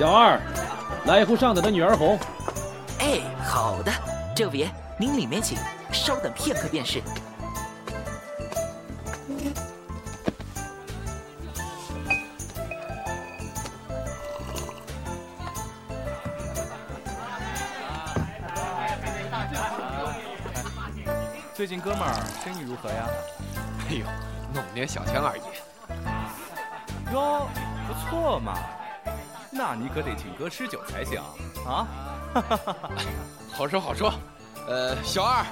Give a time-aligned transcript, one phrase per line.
[0.00, 0.40] 小二，
[1.04, 2.18] 来一壶上等的女儿红。
[3.00, 3.92] 哎，好的，
[4.34, 5.58] 这位爷您里面请，
[5.92, 7.02] 稍等片刻便是。
[21.52, 23.06] 最近哥们儿生意如何呀？
[23.90, 24.06] 哎呦，
[24.54, 25.42] 弄点小钱而已。
[27.12, 27.46] 哟，
[27.86, 28.54] 不错嘛。
[29.50, 31.20] 那你可得请哥吃酒才行
[31.66, 31.86] 啊！
[33.50, 34.12] 好说好说。
[34.68, 35.44] 呃，小二，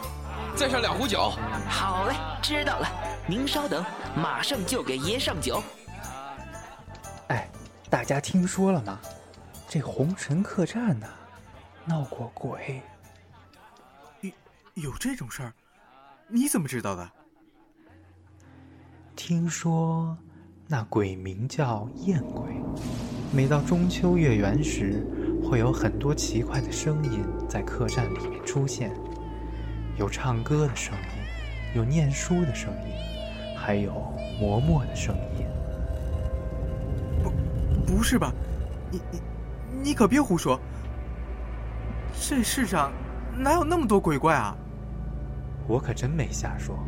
[0.57, 1.33] 再上两壶酒。
[1.69, 2.88] 好嘞，知道了。
[3.27, 3.84] 您稍等，
[4.16, 5.62] 马上就给爷上酒。
[7.29, 7.48] 哎，
[7.91, 8.98] 大家听说了吗？
[9.69, 11.07] 这红尘客栈呢，
[11.85, 12.80] 闹过鬼。
[14.21, 14.30] 有
[14.74, 15.52] 有这种事儿？
[16.29, 17.10] 你怎么知道的？
[19.16, 20.16] 听说
[20.69, 22.52] 那鬼名叫燕鬼，
[23.30, 25.04] 每到中秋月圆时，
[25.45, 28.90] 会有很多奇怪的声音在客栈里面出现，
[29.98, 32.95] 有唱歌的声音，有念书的声音，
[33.54, 33.93] 还有
[34.40, 35.45] 磨墨的声音。
[37.23, 37.30] 不，
[37.87, 38.32] 不是吧？
[38.90, 39.20] 你你
[39.90, 40.59] 你可别胡说！
[42.18, 42.90] 这世上
[43.37, 44.57] 哪有那么多鬼怪啊？
[45.66, 46.79] 我可真没瞎说，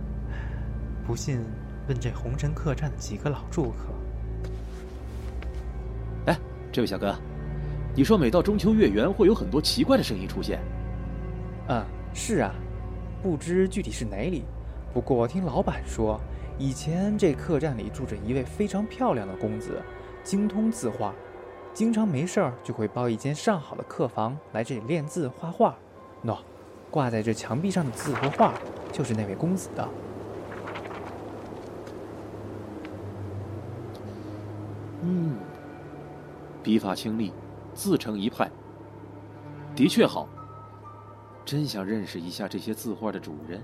[1.06, 1.38] 不信
[1.86, 3.92] 问这红尘客栈的几个老住客。
[6.70, 7.14] 哎，这位小哥，
[7.96, 10.60] 你说每到中秋月圆会有很多奇怪的声音出现？
[11.68, 12.54] 嗯，是啊，
[13.22, 14.44] 不知具体是哪里，
[14.94, 16.20] 不过听老板说，
[16.58, 19.82] 以前这客栈里住着一位非常漂亮的公子，
[20.22, 21.12] 精通字画，
[21.74, 25.76] 经常没事儿就会包一间上好的客房来这里练字画画。
[26.24, 26.38] 喏。
[26.90, 28.52] 挂在这墙壁上的字和画，
[28.90, 29.88] 就是那位公子的。
[35.02, 35.36] 嗯，
[36.62, 37.32] 笔法清丽，
[37.74, 38.50] 自成一派，
[39.74, 40.28] 的确好。
[41.44, 43.60] 真想认识一下这些字画的主人。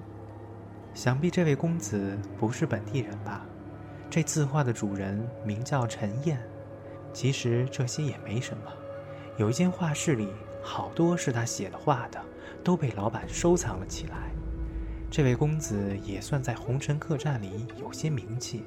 [0.94, 3.44] 想必这位公子不是本地人吧？
[4.08, 6.40] 这字画的主人名叫陈燕。
[7.12, 8.72] 其实这些也没什么，
[9.36, 10.28] 有一间画室里，
[10.62, 12.20] 好多是他写的画的。
[12.64, 14.32] 都被老板收藏了起来。
[15.08, 18.64] 这位公子也算在红尘客栈里有些名气。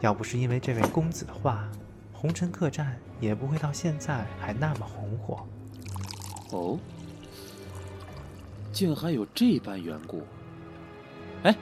[0.00, 1.68] 要不是因为这位公子的画，
[2.20, 5.46] 红尘客栈也不会到现在还那么红火。
[6.50, 6.78] 哦，
[8.72, 10.22] 竟还有这般缘故。
[11.44, 11.56] 哎，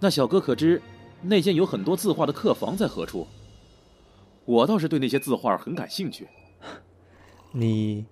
[0.00, 0.80] 那小哥可知
[1.20, 3.26] 那间有很多字画的客房在何处？
[4.46, 6.26] 我倒是对那些字画很感兴趣。
[7.52, 8.06] 你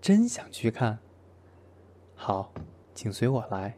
[0.00, 0.98] 真想去看？
[2.14, 2.50] 好，
[2.94, 3.76] 请随我来。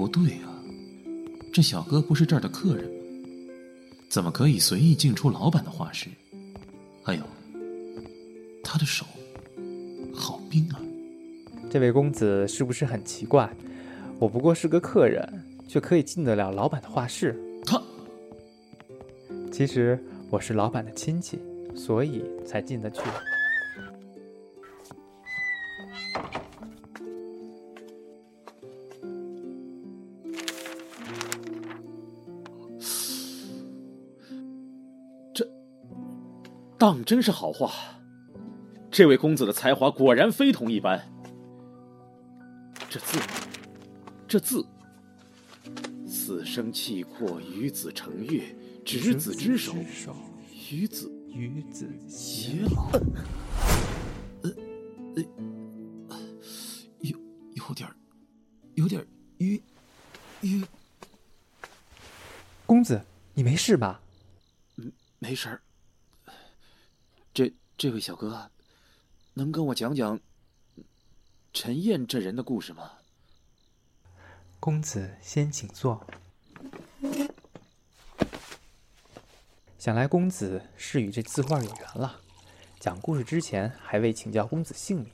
[0.00, 0.48] 不对啊，
[1.52, 2.90] 这小哥不是这儿的客人吗？
[4.08, 6.08] 怎么可以随意进出老板的画室？
[7.02, 7.22] 还有，
[8.64, 9.04] 他的手
[10.14, 10.80] 好冰啊！
[11.70, 13.54] 这位公子是不是很奇怪？
[14.18, 17.38] 我不过是个客人，却可以进得了老板的画室。
[17.66, 17.78] 他。
[19.52, 21.38] 其实我是老板的亲戚，
[21.74, 23.02] 所以才进得去。
[36.80, 37.70] 当真是好话，
[38.90, 40.98] 这位公子的才华果然非同一般。
[42.88, 43.18] 这字，
[44.26, 44.66] 这字，
[46.06, 48.56] 死生契阔，与子成悦。
[48.82, 49.74] 执子之手，
[50.70, 52.90] 与子与子偕老。
[54.42, 54.50] 呃
[56.08, 56.18] 呃，
[57.00, 57.18] 有
[57.56, 57.86] 有点
[58.76, 59.62] 有点晕
[60.40, 60.66] 晕。
[62.64, 62.98] 公子，
[63.34, 64.00] 你没事吧？
[64.76, 65.60] 嗯，没事儿。
[67.80, 68.50] 这这位小哥，
[69.32, 70.20] 能跟我讲讲
[71.50, 72.98] 陈燕这人的故事吗？
[74.60, 76.06] 公子先请坐。
[79.78, 82.20] 想来公子是与这字画有缘了。
[82.78, 85.10] 讲故事之前，还未请教公子姓名。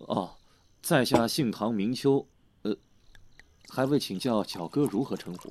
[0.00, 0.36] 哦，
[0.82, 2.28] 在下姓唐名秋，
[2.64, 2.76] 呃，
[3.70, 5.50] 还未请教小哥如何称呼。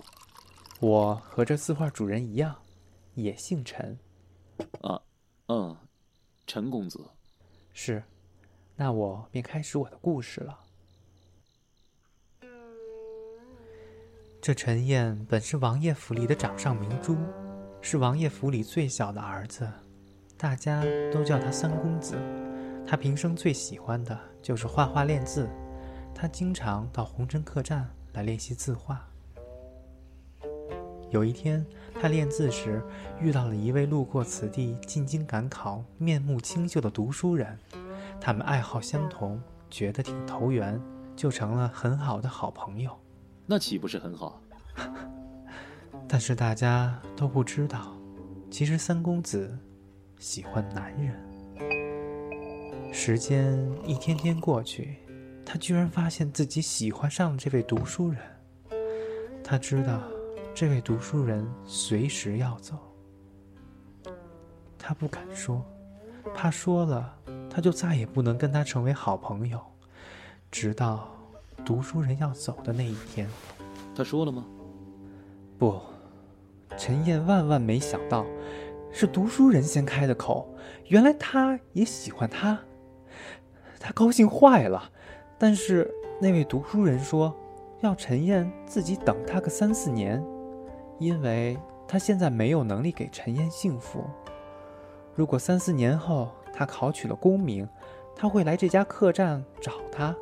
[0.82, 2.62] 我和这字画主人一样，
[3.16, 3.98] 也姓陈。
[4.82, 5.02] 啊，
[5.48, 5.76] 嗯，
[6.46, 7.00] 陈公子。
[7.74, 8.04] 是，
[8.76, 10.60] 那我便开始我的故事了。
[14.42, 17.16] 这陈燕本是王爷府里的掌上明珠。
[17.84, 19.68] 是王爷府里最小的儿子，
[20.38, 22.16] 大家都叫他三公子。
[22.86, 25.50] 他平生最喜欢的就是画画练字。
[26.14, 29.08] 他经常到红尘客栈来练习字画。
[31.10, 31.66] 有一天，
[32.00, 32.82] 他练字时
[33.20, 37.58] 遇到了一位路过此地进京赶考、面目清秀的读书人，
[38.20, 39.40] 他们爱好相同，
[39.70, 40.82] 觉得挺投缘，
[41.16, 42.98] 就成了很好的好朋友。
[43.46, 44.42] 那岂不是很好？
[46.08, 47.96] 但是大家都不知道，
[48.50, 49.56] 其实三公子
[50.18, 51.14] 喜欢男人。
[52.92, 54.98] 时间一天天过去，
[55.46, 58.20] 他居然发现自己喜欢上了这位读书人。
[59.44, 60.02] 他知道。
[60.62, 62.76] 这位读书人随时要走，
[64.78, 65.66] 他不敢说，
[66.36, 67.18] 怕说了
[67.50, 69.60] 他就再也不能跟他成为好朋友，
[70.52, 71.10] 直到
[71.66, 73.28] 读书人要走的那一天。
[73.96, 74.46] 他说了吗？
[75.58, 75.82] 不，
[76.78, 78.24] 陈燕万万没想到，
[78.92, 80.48] 是读书人先开的口。
[80.90, 82.60] 原来他也喜欢他，
[83.80, 84.92] 他高兴坏了。
[85.40, 85.92] 但是
[86.22, 87.36] 那位读书人说，
[87.80, 90.24] 要陈燕自己等他个三四年。
[91.02, 91.58] 因为
[91.88, 94.06] 他现在没有能力给陈燕幸福。
[95.16, 97.68] 如果三四年后他考取了功名，
[98.16, 100.16] 他会来这家客栈找他，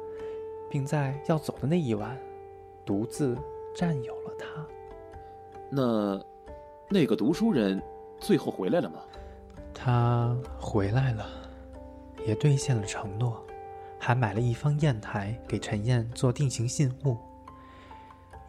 [0.70, 2.18] 并在要走的那一晚，
[2.86, 3.38] 独自
[3.76, 4.66] 占有了他。
[5.70, 6.24] 那，
[6.88, 7.84] 那个读书人
[8.18, 9.02] 最后回来了吗？
[9.74, 11.28] 他回来了，
[12.26, 13.46] 也兑现了承诺，
[14.00, 17.18] 还买了一方砚台给陈燕做定情信物。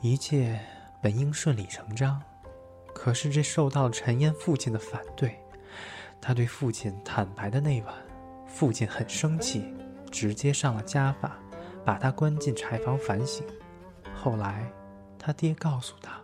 [0.00, 0.60] 一切。
[1.02, 2.20] 本应顺理成章，
[2.94, 5.34] 可是这受到了陈燕父亲的反对。
[6.20, 7.94] 他对父亲坦白的那晚，
[8.46, 9.74] 父亲很生气，
[10.10, 11.38] 直接上了家法，
[11.86, 13.46] 把他关进柴房反省。
[14.14, 14.70] 后来，
[15.18, 16.20] 他爹告诉他：“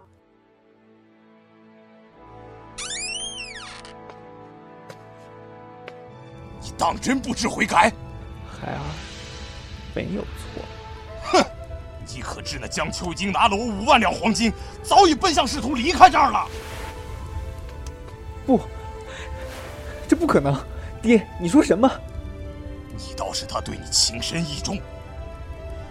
[6.61, 7.91] 你当真不知悔改？”
[8.45, 8.81] 孩儿，
[9.95, 10.63] 没有错。
[12.15, 16.49] 你可知那江秋已经拿了我五万两黄金，早已奔向仕途离开这儿了。
[18.47, 18.61] 不，
[20.09, 20.57] 这不可能！
[21.03, 21.91] 爹，你说什么？
[22.97, 24.81] 你倒是他对你情深意重，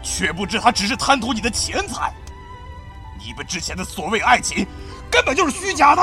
[0.02, 2.14] 却不知他只是贪图你的钱财。
[3.20, 4.66] 你们之前的所谓爱情，
[5.12, 6.02] 根本就是虚假的。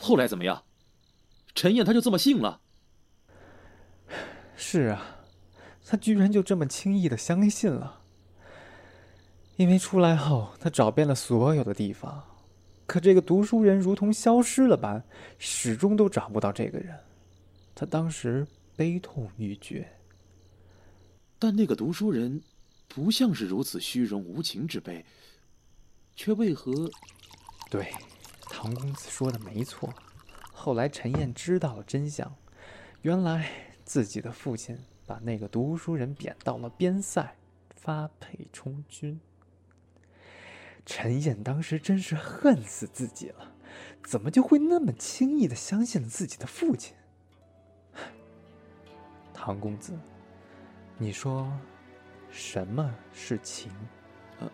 [0.00, 0.62] 后来怎么样？
[1.56, 2.60] 陈燕，他就这么信了？
[4.54, 5.24] 是啊，
[5.86, 8.02] 他居然就这么轻易的相信了。
[9.56, 12.22] 因为出来后，他找遍了所有的地方，
[12.86, 15.02] 可这个读书人如同消失了般，
[15.38, 16.94] 始终都找不到这个人。
[17.74, 19.90] 他当时悲痛欲绝。
[21.38, 22.42] 但那个读书人，
[22.86, 25.06] 不像是如此虚荣无情之辈，
[26.14, 26.90] 却为何？
[27.70, 27.90] 对，
[28.42, 29.90] 唐公子说的没错。
[30.66, 32.34] 后来，陈燕知道了真相，
[33.02, 33.48] 原来
[33.84, 34.76] 自己的父亲
[35.06, 37.36] 把那个读书人贬到了边塞，
[37.76, 39.20] 发配充军。
[40.84, 43.52] 陈燕当时真是恨死自己了，
[44.02, 46.96] 怎么就会那么轻易的相信了自己的父亲？
[49.32, 49.96] 唐公子，
[50.98, 51.48] 你说，
[52.28, 53.70] 什么是情？
[54.40, 54.50] 呃，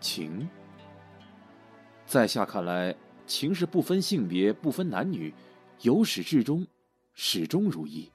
[0.00, 0.50] 情，
[2.04, 2.92] 在下看来，
[3.28, 5.32] 情是不分性别，不分男女。
[5.82, 6.64] 由始至终，
[7.12, 8.08] 始终如一。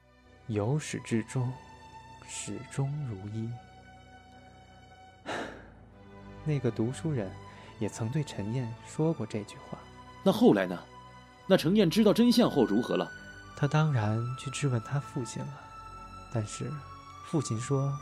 [0.47, 1.51] 由始至终，
[2.25, 3.51] 始终如一。
[6.45, 7.29] 那个读书人
[7.77, 9.77] 也曾对陈燕说过这句话。
[10.24, 10.81] 那后来呢？
[11.45, 13.12] 那陈燕知道真相后如何了？
[13.57, 15.62] 他当然去质问他父亲了，
[16.33, 16.71] 但是
[17.25, 17.93] 父亲说，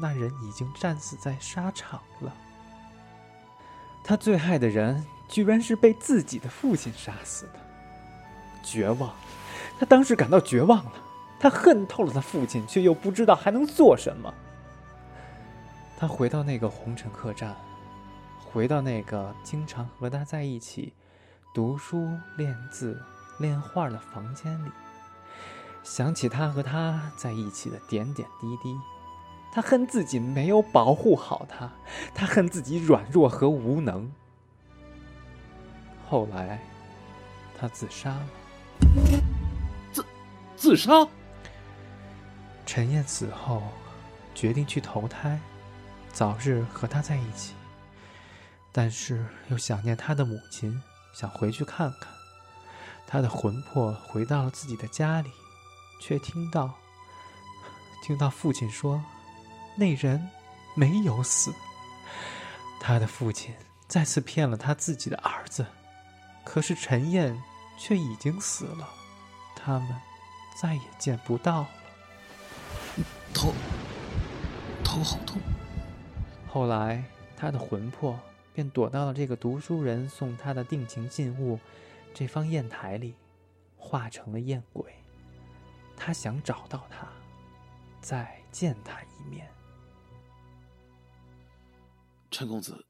[0.00, 2.36] 那人已经战死在沙场了。
[4.02, 7.71] 他最爱的人，居然是被自己的父亲杀死的。
[8.62, 9.12] 绝望，
[9.78, 10.92] 他当时感到绝望了。
[11.38, 14.32] 他恨透了他父亲，却又不知道还能做什么。
[15.98, 17.54] 他回到那个红尘客栈，
[18.38, 20.92] 回到那个经常和他在一起
[21.52, 23.02] 读书、练字、
[23.38, 24.70] 练画的房间里，
[25.82, 28.78] 想起他和他在一起的点点滴滴。
[29.52, 31.70] 他恨自己没有保护好他，
[32.14, 34.10] 他恨自己软弱和无能。
[36.08, 36.62] 后来，
[37.58, 38.28] 他自杀了。
[39.92, 40.04] 自
[40.56, 41.06] 自杀。
[42.64, 43.62] 陈燕死后，
[44.34, 45.38] 决定去投胎，
[46.12, 47.54] 早日和他在一起。
[48.70, 50.80] 但是又想念他的母亲，
[51.12, 52.10] 想回去看看。
[53.06, 55.30] 他的魂魄回到了自己的家里，
[56.00, 56.72] 却听到
[58.02, 59.04] 听到父亲说，
[59.76, 60.26] 那人
[60.74, 61.52] 没有死。
[62.80, 63.54] 他的父亲
[63.86, 65.66] 再次骗了他自己的儿子，
[66.42, 67.38] 可是陈燕。
[67.76, 68.88] 却已经死了，
[69.56, 69.88] 他们
[70.56, 71.68] 再也见不到了。
[73.34, 73.52] 头，
[74.84, 75.40] 头好痛。
[76.48, 77.04] 后来，
[77.36, 78.18] 他的魂魄
[78.52, 81.58] 便躲到了这个读书人送他的定情信物
[82.12, 83.14] 这方砚台里，
[83.76, 84.92] 化成了砚鬼。
[85.96, 87.08] 他想找到他，
[88.00, 89.48] 再见他一面。
[92.30, 92.86] 陈公子，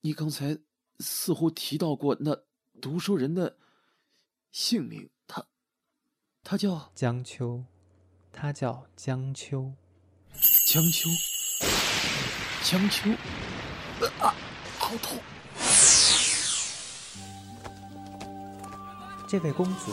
[0.00, 0.56] 你刚才
[1.00, 2.36] 似乎提到过那
[2.80, 3.56] 读书人的
[4.50, 5.44] 姓名，他，
[6.42, 7.64] 他叫江秋，
[8.32, 9.74] 他叫江秋。
[10.66, 11.08] 江秋，
[12.62, 13.10] 江秋，
[14.20, 14.34] 啊，
[14.78, 15.18] 好痛！
[19.26, 19.92] 这位公子，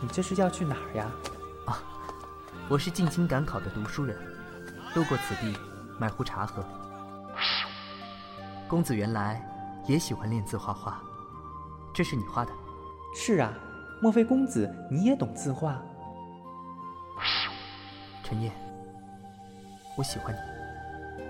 [0.00, 1.10] 你这是要去哪儿呀？
[1.66, 1.82] 啊，
[2.68, 4.16] 我是进京赶考的读书人，
[4.94, 5.56] 路过此地，
[5.98, 6.64] 买壶茶喝。
[8.68, 9.42] 公子原来
[9.86, 11.02] 也喜欢练字画画，
[11.92, 12.52] 这是你画的？
[13.14, 13.52] 是啊，
[14.02, 15.82] 莫非公子你也懂字画？
[18.24, 18.50] 陈念，
[19.94, 20.34] 我喜欢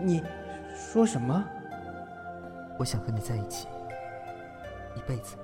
[0.00, 0.14] 你。
[0.14, 0.24] 你
[0.76, 1.44] 说什么？
[2.78, 3.66] 我想和你在一起，
[4.94, 5.36] 一辈子。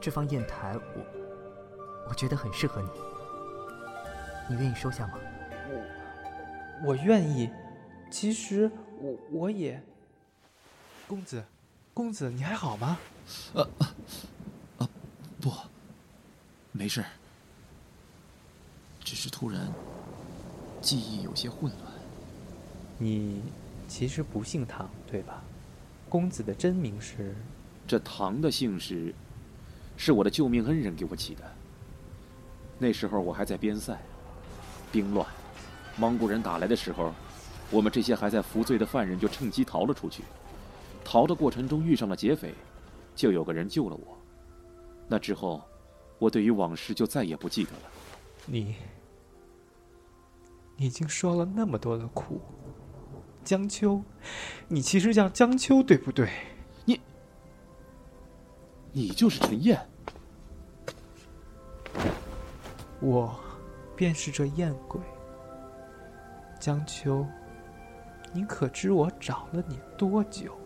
[0.00, 2.88] 这方砚台，我我觉得很适合你，
[4.48, 5.14] 你愿意收下吗？
[6.82, 7.50] 我我愿意。
[8.10, 9.80] 其实我我也。
[11.06, 11.44] 公子，
[11.94, 12.98] 公子，你还好吗？
[13.54, 13.64] 呃
[16.86, 17.04] 没事，
[19.02, 19.60] 只是突然
[20.80, 21.92] 记忆有些混乱。
[22.96, 23.42] 你
[23.88, 25.42] 其实不姓唐，对吧？
[26.08, 27.34] 公子的真名是……
[27.88, 29.12] 这唐的姓氏，
[29.96, 31.42] 是我的救命恩人给我起的。
[32.78, 33.98] 那时候我还在边塞，
[34.92, 35.26] 兵乱，
[35.96, 37.12] 蒙古人打来的时候，
[37.72, 40.22] 我们这些还在服罪的犯人就趁机逃了出去。
[41.04, 42.54] 逃的过程中遇上了劫匪，
[43.16, 44.16] 就有个人救了我。
[45.08, 45.60] 那之后，
[46.18, 47.90] 我对于往事就再也不记得了。
[48.46, 48.76] 你，
[50.76, 52.40] 你已经说了那么多的苦，
[53.44, 54.02] 江秋，
[54.68, 56.30] 你其实叫江秋，对不对？
[56.84, 57.00] 你，
[58.92, 59.80] 你就是陈燕。
[63.00, 63.38] 我，
[63.94, 65.00] 便是这燕鬼。
[66.58, 67.26] 江秋，
[68.32, 70.56] 你可知我找了你多久？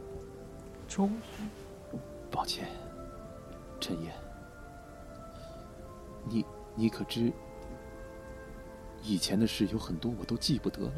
[0.87, 1.97] 终于，
[2.31, 2.69] 抱歉，
[3.81, 4.13] 陈燕，
[6.25, 7.33] 你你可知，
[9.03, 10.93] 以前的事有很多我都记不得了。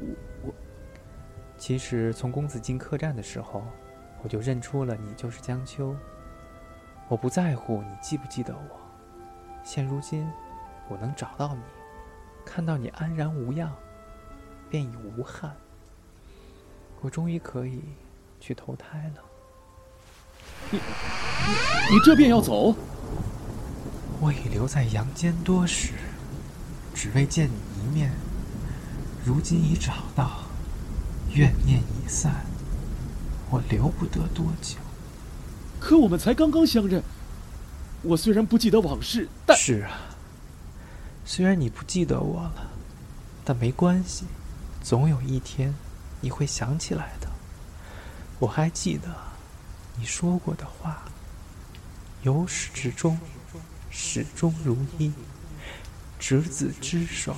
[0.00, 0.54] 我我，
[1.56, 3.62] 其实从公子进客栈的时候，
[4.22, 5.94] 我就认出了你就是江秋。
[7.08, 8.80] 我不在乎你记不记得我，
[9.62, 10.26] 现如今
[10.88, 11.62] 我能找到你，
[12.44, 13.72] 看到你安然无恙，
[14.70, 15.54] 便已无憾。
[17.00, 17.82] 我终于可以。
[18.40, 19.22] 去投胎了。
[20.70, 22.74] 你你你这便要走？
[24.20, 25.92] 我已留在阳间多时，
[26.94, 28.12] 只为见你一面。
[29.24, 30.44] 如今已找到，
[31.32, 32.44] 怨念已散，
[33.50, 34.76] 我留不得多久。
[35.80, 37.02] 可我们才刚刚相认，
[38.02, 39.90] 我虽然不记得往事，但是啊，
[41.24, 42.70] 虽然你不记得我了，
[43.44, 44.24] 但没关系，
[44.82, 45.74] 总有一天
[46.20, 47.28] 你会想起来的。
[48.38, 49.08] 我还记得
[49.96, 51.02] 你说过的话，
[52.22, 53.18] 由始至终，
[53.96, 55.12] 始终如一，
[56.18, 57.36] 执子之手，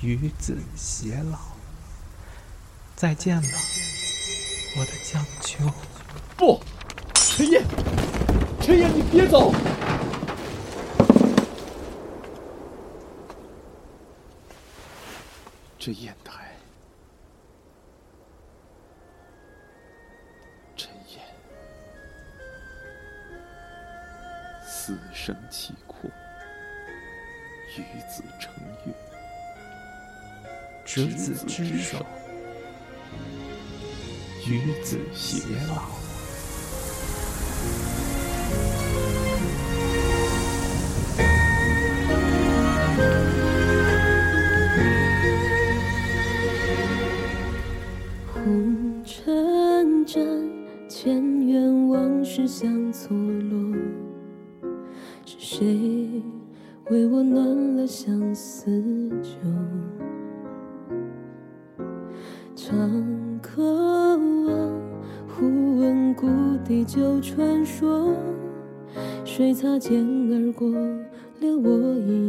[0.00, 1.38] 与子偕老。
[2.96, 3.58] 再见了，
[4.78, 5.70] 我的江秋。
[6.34, 6.60] 不，
[7.14, 7.62] 陈烨，
[8.62, 9.54] 陈烨，你别走。
[15.78, 16.49] 这砚台。
[25.22, 26.10] 生其阔，
[27.76, 28.54] 与子成
[28.86, 28.92] 悦，
[30.82, 32.06] 执子之手，
[34.46, 35.90] 与子偕老。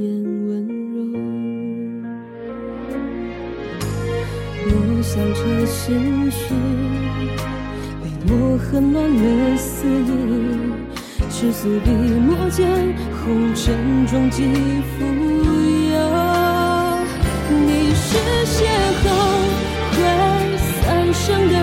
[0.01, 0.09] 眼
[0.47, 0.49] 温
[0.93, 0.97] 柔。
[4.65, 4.67] 我
[5.03, 5.79] 想这心
[6.31, 6.39] 是
[8.01, 9.21] 被我痕乱了
[9.57, 10.09] 思意，
[11.29, 12.59] 赤素笔墨间
[13.13, 13.61] 红尘
[14.07, 15.05] 中几浮
[15.93, 15.95] 有。
[17.67, 18.07] 你是
[18.47, 18.57] 邂
[19.03, 19.05] 逅
[19.93, 19.97] 会
[20.57, 21.60] 三生的。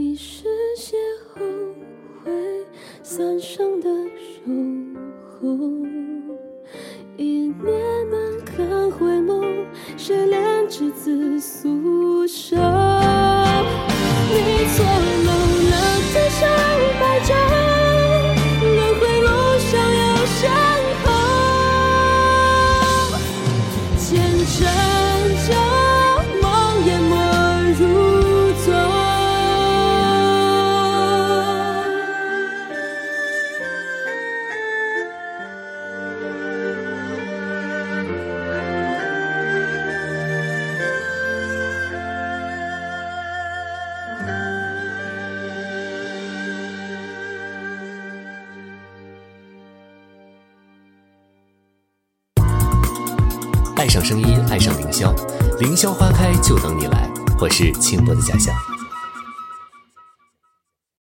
[0.00, 0.44] 一时
[0.76, 0.94] 邂
[1.34, 1.74] 逅
[2.22, 2.30] 会
[3.02, 3.97] 三生的。
[53.88, 55.14] 爱上声音爱上凌霄
[55.60, 57.10] 凌霄花开就等你来。
[57.40, 58.67] 我是清波的家乡。